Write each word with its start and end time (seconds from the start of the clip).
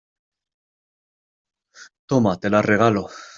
toma, 2.07 2.35
te 2.39 2.49
la 2.49 2.63
regalo. 2.73 3.07